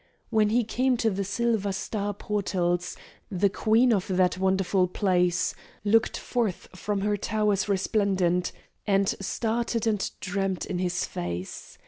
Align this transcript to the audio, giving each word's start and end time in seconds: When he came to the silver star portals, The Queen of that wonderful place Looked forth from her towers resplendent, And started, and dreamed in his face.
When 0.31 0.49
he 0.49 0.63
came 0.63 0.97
to 0.97 1.11
the 1.11 1.23
silver 1.23 1.71
star 1.71 2.11
portals, 2.15 2.97
The 3.29 3.51
Queen 3.51 3.93
of 3.93 4.07
that 4.07 4.35
wonderful 4.39 4.87
place 4.87 5.53
Looked 5.83 6.17
forth 6.17 6.69
from 6.75 7.01
her 7.01 7.17
towers 7.17 7.69
resplendent, 7.69 8.51
And 8.87 9.07
started, 9.19 9.85
and 9.85 10.09
dreamed 10.19 10.65
in 10.65 10.79
his 10.79 11.05
face. 11.05 11.77